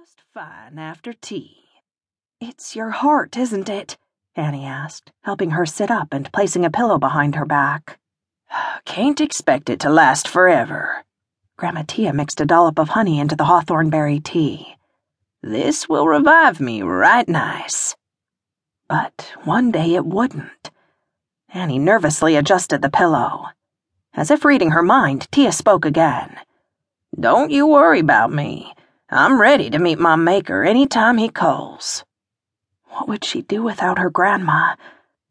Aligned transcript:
Just 0.00 0.22
fine 0.32 0.78
after 0.78 1.12
tea. 1.12 1.58
It's 2.40 2.74
your 2.74 2.88
heart, 2.88 3.36
isn't 3.36 3.68
it? 3.68 3.98
Annie 4.34 4.64
asked, 4.64 5.12
helping 5.24 5.50
her 5.50 5.66
sit 5.66 5.90
up 5.90 6.14
and 6.14 6.32
placing 6.32 6.64
a 6.64 6.70
pillow 6.70 6.98
behind 6.98 7.34
her 7.34 7.44
back. 7.44 7.98
Can't 8.86 9.20
expect 9.20 9.68
it 9.68 9.78
to 9.80 9.90
last 9.90 10.26
forever. 10.26 11.04
Grandma 11.58 11.82
Tia 11.86 12.14
mixed 12.14 12.40
a 12.40 12.46
dollop 12.46 12.78
of 12.78 12.88
honey 12.88 13.20
into 13.20 13.36
the 13.36 13.44
hawthorn 13.44 13.90
berry 13.90 14.20
tea. 14.20 14.74
This 15.42 15.86
will 15.86 16.08
revive 16.08 16.60
me 16.60 16.80
right 16.80 17.28
nice. 17.28 17.94
But 18.88 19.34
one 19.44 19.70
day 19.70 19.94
it 19.96 20.06
wouldn't. 20.06 20.70
Annie 21.52 21.78
nervously 21.78 22.36
adjusted 22.36 22.80
the 22.80 22.88
pillow. 22.88 23.48
As 24.14 24.30
if 24.30 24.46
reading 24.46 24.70
her 24.70 24.82
mind, 24.82 25.28
Tia 25.30 25.52
spoke 25.52 25.84
again. 25.84 26.38
Don't 27.18 27.50
you 27.50 27.66
worry 27.66 28.00
about 28.00 28.32
me. 28.32 28.72
I'm 29.12 29.40
ready 29.40 29.70
to 29.70 29.78
meet 29.80 29.98
my 29.98 30.14
maker 30.14 30.62
any 30.62 30.86
time 30.86 31.18
he 31.18 31.28
calls. 31.28 32.04
What 32.90 33.08
would 33.08 33.24
she 33.24 33.42
do 33.42 33.60
without 33.60 33.98
her 33.98 34.08
grandma? 34.08 34.76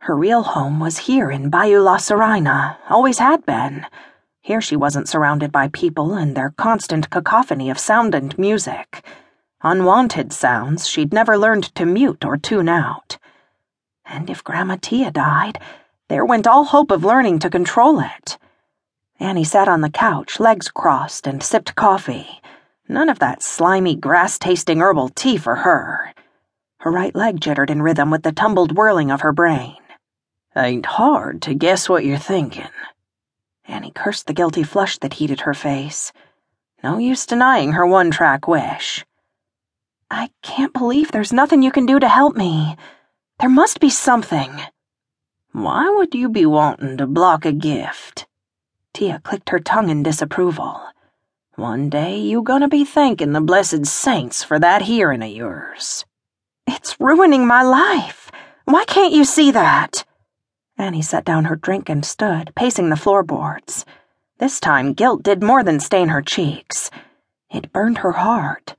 Her 0.00 0.14
real 0.14 0.42
home 0.42 0.78
was 0.78 0.98
here 0.98 1.30
in 1.30 1.48
Bayou 1.48 1.80
La 1.80 1.96
Siryna, 1.96 2.76
always 2.90 3.18
had 3.18 3.46
been. 3.46 3.86
Here 4.42 4.60
she 4.60 4.76
wasn't 4.76 5.08
surrounded 5.08 5.50
by 5.50 5.68
people 5.68 6.12
and 6.12 6.36
their 6.36 6.50
constant 6.50 7.08
cacophony 7.08 7.70
of 7.70 7.78
sound 7.78 8.14
and 8.14 8.36
music. 8.36 9.06
Unwanted 9.62 10.34
sounds 10.34 10.86
she'd 10.86 11.14
never 11.14 11.38
learned 11.38 11.74
to 11.76 11.86
mute 11.86 12.26
or 12.26 12.36
tune 12.36 12.68
out. 12.68 13.16
And 14.04 14.28
if 14.28 14.44
Grandma 14.44 14.76
Tia 14.82 15.10
died, 15.10 15.58
there 16.08 16.26
went 16.26 16.46
all 16.46 16.64
hope 16.64 16.90
of 16.90 17.04
learning 17.04 17.38
to 17.38 17.48
control 17.48 18.00
it. 18.00 18.36
Annie 19.18 19.44
sat 19.44 19.66
on 19.66 19.80
the 19.80 19.88
couch, 19.88 20.38
legs 20.38 20.68
crossed, 20.68 21.26
and 21.26 21.42
sipped 21.42 21.74
coffee. 21.74 22.41
None 22.88 23.08
of 23.08 23.20
that 23.20 23.42
slimy, 23.42 23.96
grass 23.96 24.38
tasting 24.38 24.80
herbal 24.80 25.10
tea 25.10 25.36
for 25.36 25.56
her. 25.56 26.12
Her 26.80 26.90
right 26.90 27.14
leg 27.14 27.40
jittered 27.40 27.70
in 27.70 27.82
rhythm 27.82 28.10
with 28.10 28.22
the 28.22 28.32
tumbled 28.32 28.76
whirling 28.76 29.10
of 29.10 29.20
her 29.20 29.32
brain. 29.32 29.76
Ain't 30.56 30.86
hard 30.86 31.40
to 31.42 31.54
guess 31.54 31.88
what 31.88 32.04
you're 32.04 32.18
thinking. 32.18 32.68
Annie 33.64 33.92
cursed 33.94 34.26
the 34.26 34.34
guilty 34.34 34.64
flush 34.64 34.98
that 34.98 35.14
heated 35.14 35.42
her 35.42 35.54
face. 35.54 36.12
No 36.82 36.98
use 36.98 37.24
denying 37.24 37.72
her 37.72 37.86
one 37.86 38.10
track 38.10 38.48
wish. 38.48 39.04
I 40.10 40.30
can't 40.42 40.72
believe 40.72 41.10
there's 41.10 41.32
nothing 41.32 41.62
you 41.62 41.70
can 41.70 41.86
do 41.86 42.00
to 42.00 42.08
help 42.08 42.36
me. 42.36 42.76
There 43.38 43.48
must 43.48 43.80
be 43.80 43.88
something. 43.88 44.60
Why 45.52 45.88
would 45.88 46.14
you 46.14 46.28
be 46.28 46.44
wanting 46.44 46.96
to 46.98 47.06
block 47.06 47.46
a 47.46 47.52
gift? 47.52 48.26
Tia 48.92 49.20
clicked 49.24 49.50
her 49.50 49.60
tongue 49.60 49.88
in 49.88 50.02
disapproval. 50.02 50.82
One 51.56 51.90
day 51.90 52.16
you 52.16 52.40
gonna 52.40 52.66
be 52.66 52.82
thanking 52.82 53.32
the 53.32 53.40
blessed 53.42 53.84
saints 53.84 54.42
for 54.42 54.58
that 54.58 54.80
hearing 54.80 55.22
of 55.22 55.28
yours. 55.28 56.06
It's 56.66 56.98
ruining 56.98 57.46
my 57.46 57.62
life. 57.62 58.30
Why 58.64 58.86
can't 58.86 59.12
you 59.12 59.26
see 59.26 59.50
that? 59.50 60.06
Annie 60.78 61.02
set 61.02 61.26
down 61.26 61.44
her 61.44 61.56
drink 61.56 61.90
and 61.90 62.06
stood, 62.06 62.52
pacing 62.56 62.88
the 62.88 62.96
floorboards. 62.96 63.84
This 64.38 64.60
time, 64.60 64.94
guilt 64.94 65.22
did 65.22 65.42
more 65.42 65.62
than 65.62 65.78
stain 65.78 66.08
her 66.08 66.22
cheeks. 66.22 66.90
It 67.50 67.70
burned 67.70 67.98
her 67.98 68.12
heart. 68.12 68.74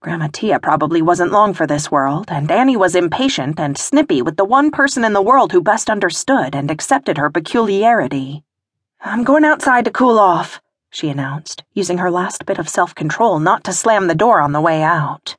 Grandma 0.00 0.28
Tia 0.32 0.58
probably 0.58 1.02
wasn't 1.02 1.32
long 1.32 1.52
for 1.52 1.66
this 1.66 1.90
world, 1.90 2.28
and 2.30 2.50
Annie 2.50 2.78
was 2.78 2.94
impatient 2.94 3.60
and 3.60 3.76
snippy 3.76 4.22
with 4.22 4.38
the 4.38 4.44
one 4.46 4.70
person 4.70 5.04
in 5.04 5.12
the 5.12 5.20
world 5.20 5.52
who 5.52 5.60
best 5.60 5.90
understood 5.90 6.54
and 6.54 6.70
accepted 6.70 7.18
her 7.18 7.28
peculiarity. 7.28 8.42
I'm 9.02 9.22
going 9.22 9.44
outside 9.44 9.84
to 9.84 9.90
cool 9.90 10.18
off, 10.18 10.62
she 10.90 11.08
announced, 11.08 11.64
using 11.72 11.98
her 11.98 12.10
last 12.10 12.46
bit 12.46 12.58
of 12.58 12.68
self 12.68 12.94
control 12.94 13.38
not 13.38 13.64
to 13.64 13.72
slam 13.72 14.06
the 14.06 14.14
door 14.14 14.40
on 14.40 14.52
the 14.52 14.60
way 14.60 14.82
out. 14.82 15.36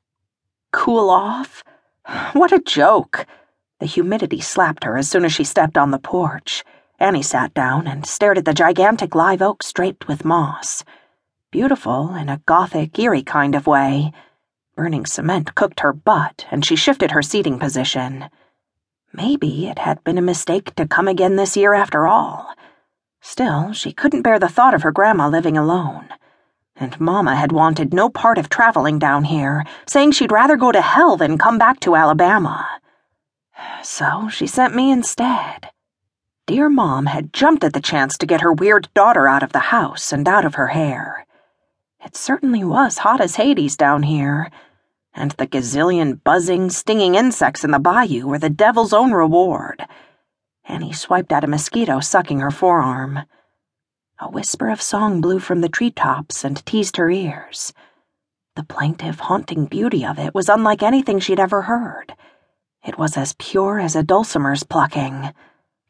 Cool 0.72 1.10
off? 1.10 1.64
What 2.34 2.52
a 2.52 2.60
joke! 2.60 3.26
The 3.80 3.86
humidity 3.86 4.42
slapped 4.42 4.84
her 4.84 4.98
as 4.98 5.10
soon 5.10 5.26
as 5.26 5.34
she 5.34 5.44
stepped 5.44 5.78
on 5.78 5.92
the 5.92 6.00
porch. 6.00 6.64
Annie 7.00 7.22
sat 7.22 7.54
down 7.54 7.88
and 7.88 8.06
stared 8.06 8.38
at 8.40 8.46
the 8.46 8.54
gigantic 8.54 9.14
live 9.14 9.42
oak 9.42 9.64
draped 9.74 10.08
with 10.08 10.26
moss. 10.26 10.84
Beautiful 11.52 12.16
in 12.16 12.28
a 12.28 12.42
gothic, 12.46 12.98
eerie 12.98 13.24
kind 13.24 13.56
of 13.56 13.68
way. 13.68 14.12
Burning 14.76 15.06
cement 15.06 15.56
cooked 15.56 15.80
her 15.82 15.94
butt, 15.94 16.46
and 16.52 16.66
she 16.66 16.76
shifted 16.76 17.12
her 17.12 17.22
seating 17.22 17.60
position. 17.60 18.30
Maybe 19.14 19.68
it 19.68 19.80
had 19.80 20.04
been 20.04 20.18
a 20.18 20.22
mistake 20.22 20.76
to 20.76 20.88
come 20.88 21.08
again 21.08 21.36
this 21.36 21.56
year 21.56 21.74
after 21.74 22.06
all. 22.06 22.54
Still, 23.30 23.74
she 23.74 23.92
couldn't 23.92 24.22
bear 24.22 24.40
the 24.40 24.48
thought 24.48 24.74
of 24.74 24.84
her 24.84 24.92
grandma 24.94 25.28
living 25.28 25.58
alone. 25.58 26.08
And 26.78 26.98
Mama 26.98 27.36
had 27.36 27.52
wanted 27.52 27.94
no 27.94 28.08
part 28.08 28.38
of 28.38 28.48
traveling 28.48 29.00
down 29.00 29.26
here, 29.26 29.66
saying 29.86 30.14
she'd 30.14 30.32
rather 30.32 30.56
go 30.56 30.72
to 30.72 30.80
hell 30.80 31.18
than 31.18 31.38
come 31.38 31.58
back 31.58 31.82
to 31.82 31.98
Alabama. 31.98 32.66
So 33.84 34.30
she 34.30 34.48
sent 34.48 34.74
me 34.76 34.92
instead. 34.92 35.72
Dear 36.46 36.70
Mom 36.70 37.08
had 37.08 37.34
jumped 37.34 37.66
at 37.66 37.74
the 37.74 37.82
chance 37.82 38.18
to 38.18 38.26
get 38.26 38.40
her 38.40 38.54
weird 38.54 38.88
daughter 38.94 39.28
out 39.28 39.44
of 39.44 39.52
the 39.52 39.76
house 39.76 40.14
and 40.14 40.26
out 40.26 40.46
of 40.46 40.56
her 40.56 40.68
hair. 40.68 41.28
It 42.06 42.16
certainly 42.16 42.64
was 42.64 43.00
hot 43.00 43.20
as 43.20 43.36
Hades 43.36 43.76
down 43.76 44.04
here, 44.04 44.50
and 45.14 45.32
the 45.32 45.48
gazillion 45.48 46.24
buzzing, 46.24 46.70
stinging 46.70 47.16
insects 47.16 47.66
in 47.66 47.72
the 47.72 47.78
bayou 47.80 48.26
were 48.26 48.40
the 48.40 48.50
devil's 48.50 48.94
own 48.94 49.12
reward. 49.12 49.86
Annie 50.70 50.92
swiped 50.92 51.32
at 51.32 51.46
a 51.46 51.48
mosquito 51.48 52.02
sucking 52.02 52.40
her 52.40 52.52
forearm. 52.52 53.22
A 54.20 54.30
whisper 54.30 54.70
of 54.70 54.82
song 54.82 55.22
blew 55.22 55.40
from 55.40 55.62
the 55.62 55.70
treetops 55.70 56.44
and 56.44 56.66
teased 56.66 56.98
her 56.98 57.10
ears. 57.10 57.74
The 58.56 58.64
plaintive, 58.64 59.22
haunting 59.22 59.66
beauty 59.66 60.06
of 60.06 60.20
it 60.20 60.36
was 60.36 60.50
unlike 60.50 60.84
anything 60.84 61.20
she'd 61.20 61.40
ever 61.40 61.64
heard. 61.64 62.14
It 62.86 62.98
was 62.98 63.16
as 63.16 63.36
pure 63.40 63.80
as 63.80 63.96
a 63.96 64.04
dulcimer's 64.04 64.64
plucking. 64.64 65.34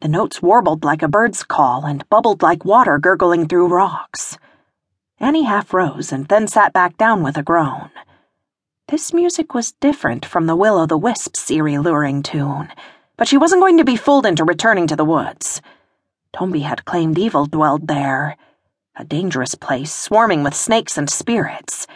The 0.02 0.08
notes 0.08 0.44
warbled 0.44 0.84
like 0.84 1.02
a 1.02 1.08
bird's 1.08 1.44
call 1.44 1.86
and 1.86 2.08
bubbled 2.10 2.44
like 2.44 2.64
water 2.64 3.00
gurgling 3.00 3.48
through 3.48 3.74
rocks. 3.74 4.38
Annie 5.20 5.46
half 5.46 5.74
rose 5.74 6.12
and 6.12 6.28
then 6.28 6.48
sat 6.48 6.72
back 6.72 6.98
down 6.98 7.24
with 7.24 7.36
a 7.36 7.44
groan. 7.44 7.90
This 8.90 9.12
music 9.12 9.56
was 9.56 9.72
different 9.72 10.24
from 10.24 10.46
the 10.46 10.56
will 10.56 10.78
o' 10.78 10.86
the 10.86 10.98
wisp's 10.98 11.50
eerie 11.50 11.80
luring 11.80 12.22
tune 12.22 12.70
but 13.18 13.28
she 13.28 13.38
wasn't 13.38 13.62
going 13.62 13.78
to 13.78 13.84
be 13.84 13.96
fooled 13.96 14.26
into 14.26 14.46
returning 14.46 14.88
to 14.88 14.96
the 14.96 15.06
woods. 15.06 15.62
Tombi 16.34 16.62
had 16.62 16.86
claimed 16.86 17.18
evil 17.18 17.46
dwelled 17.46 17.88
there. 17.88 18.38
A 18.96 19.04
dangerous 19.04 19.56
place 19.56 19.94
swarming 19.94 20.44
with 20.44 20.54
snakes 20.54 20.98
and 20.98 21.10
spirits. 21.10 21.88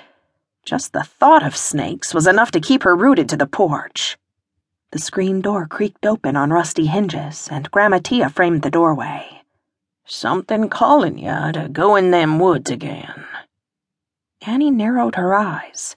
Just 0.65 0.93
the 0.93 1.03
thought 1.03 1.43
of 1.43 1.55
snakes 1.55 2.13
was 2.13 2.27
enough 2.27 2.51
to 2.51 2.59
keep 2.59 2.83
her 2.83 2.95
rooted 2.95 3.29
to 3.29 3.37
the 3.37 3.47
porch. 3.47 4.17
The 4.91 4.99
screen 4.99 5.41
door 5.41 5.67
creaked 5.67 6.05
open 6.05 6.35
on 6.35 6.51
rusty 6.51 6.87
hinges, 6.87 7.47
and 7.49 7.71
Grandma 7.71 7.99
Tia 8.03 8.29
framed 8.29 8.61
the 8.61 8.69
doorway. 8.69 9.41
Something 10.05 10.69
calling 10.69 11.17
ya 11.17 11.51
to 11.53 11.69
go 11.69 11.95
in 11.95 12.11
them 12.11 12.39
woods 12.39 12.69
again. 12.69 13.25
Annie 14.45 14.71
narrowed 14.71 15.15
her 15.15 15.33
eyes. 15.33 15.95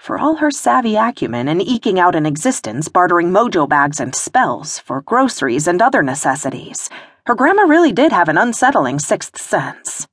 For 0.00 0.18
all 0.18 0.36
her 0.36 0.50
savvy 0.50 0.96
acumen 0.96 1.46
in 1.46 1.60
eking 1.60 2.00
out 2.00 2.14
an 2.14 2.24
existence 2.24 2.88
bartering 2.88 3.30
mojo 3.30 3.68
bags 3.68 4.00
and 4.00 4.14
spells 4.14 4.78
for 4.78 5.02
groceries 5.02 5.68
and 5.68 5.82
other 5.82 6.02
necessities, 6.02 6.88
her 7.26 7.34
grandma 7.34 7.64
really 7.64 7.92
did 7.92 8.10
have 8.10 8.30
an 8.30 8.38
unsettling 8.38 8.98
sixth 8.98 9.38
sense. 9.38 10.08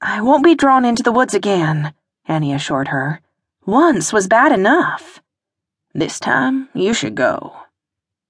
I 0.00 0.22
won't 0.22 0.44
be 0.44 0.54
drawn 0.54 0.84
into 0.84 1.02
the 1.02 1.10
woods 1.10 1.34
again, 1.34 1.94
Annie 2.26 2.54
assured 2.54 2.88
her. 2.88 3.20
Once 3.66 4.12
was 4.12 4.28
bad 4.28 4.52
enough. 4.52 5.20
This 5.92 6.20
time 6.20 6.68
you 6.72 6.94
should 6.94 7.16
go. 7.16 7.56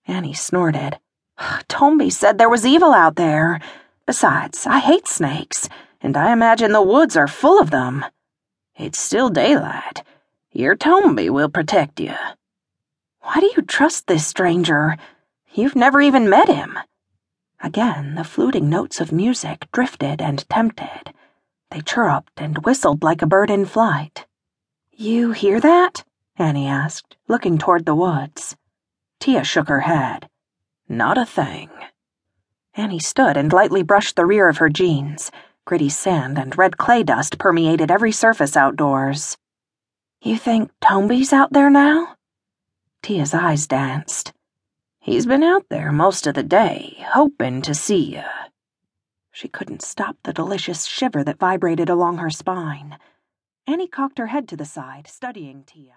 Annie 0.06 0.32
snorted. 0.32 0.98
Tombi 1.68 2.10
said 2.10 2.38
there 2.38 2.48
was 2.48 2.64
evil 2.64 2.94
out 2.94 3.16
there. 3.16 3.60
Besides, 4.06 4.66
I 4.66 4.78
hate 4.78 5.06
snakes, 5.06 5.68
and 6.00 6.16
I 6.16 6.32
imagine 6.32 6.72
the 6.72 6.80
woods 6.80 7.14
are 7.14 7.28
full 7.28 7.60
of 7.60 7.70
them. 7.70 8.06
It's 8.74 8.98
still 8.98 9.28
daylight. 9.28 10.02
Your 10.54 10.76
Tombi 10.76 11.30
will 11.30 11.48
protect 11.48 11.98
you. 11.98 12.14
Why 13.22 13.40
do 13.40 13.50
you 13.56 13.62
trust 13.62 14.06
this 14.06 14.26
stranger? 14.26 14.98
You've 15.54 15.74
never 15.74 16.02
even 16.02 16.28
met 16.28 16.48
him. 16.48 16.78
Again, 17.62 18.16
the 18.16 18.24
fluting 18.24 18.68
notes 18.68 19.00
of 19.00 19.12
music 19.12 19.66
drifted 19.72 20.20
and 20.20 20.46
tempted. 20.50 21.14
They 21.70 21.80
chirruped 21.80 22.34
and 22.36 22.58
whistled 22.66 23.02
like 23.02 23.22
a 23.22 23.26
bird 23.26 23.50
in 23.50 23.64
flight. 23.64 24.26
You 24.90 25.32
hear 25.32 25.58
that? 25.58 26.04
Annie 26.36 26.66
asked, 26.66 27.16
looking 27.28 27.56
toward 27.56 27.86
the 27.86 27.94
woods. 27.94 28.54
Tia 29.20 29.44
shook 29.44 29.68
her 29.68 29.80
head. 29.80 30.28
Not 30.86 31.16
a 31.16 31.24
thing. 31.24 31.70
Annie 32.74 32.98
stood 32.98 33.38
and 33.38 33.50
lightly 33.50 33.82
brushed 33.82 34.16
the 34.16 34.26
rear 34.26 34.48
of 34.48 34.58
her 34.58 34.68
jeans. 34.68 35.30
Gritty 35.64 35.88
sand 35.88 36.38
and 36.38 36.58
red 36.58 36.76
clay 36.76 37.02
dust 37.02 37.38
permeated 37.38 37.90
every 37.90 38.12
surface 38.12 38.54
outdoors. 38.54 39.38
You 40.24 40.36
think 40.36 40.70
Tombi's 40.80 41.32
out 41.32 41.52
there 41.52 41.68
now? 41.68 42.14
Tia's 43.02 43.34
eyes 43.34 43.66
danced. 43.66 44.32
He's 45.00 45.26
been 45.26 45.42
out 45.42 45.64
there 45.68 45.90
most 45.90 46.28
of 46.28 46.34
the 46.34 46.44
day, 46.44 47.04
hoping 47.08 47.60
to 47.62 47.74
see 47.74 48.14
you. 48.14 48.22
She 49.32 49.48
couldn't 49.48 49.82
stop 49.82 50.16
the 50.22 50.32
delicious 50.32 50.84
shiver 50.84 51.24
that 51.24 51.40
vibrated 51.40 51.90
along 51.90 52.18
her 52.18 52.30
spine. 52.30 52.98
Annie 53.66 53.88
cocked 53.88 54.18
her 54.18 54.28
head 54.28 54.46
to 54.50 54.56
the 54.56 54.64
side, 54.64 55.08
studying 55.08 55.64
Tia. 55.64 55.90